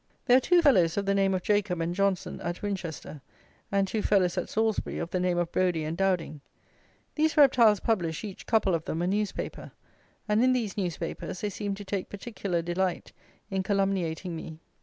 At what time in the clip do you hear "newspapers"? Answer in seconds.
10.75-11.41